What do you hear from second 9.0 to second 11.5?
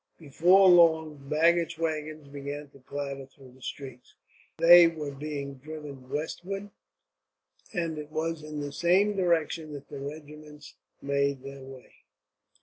direction that the regiments made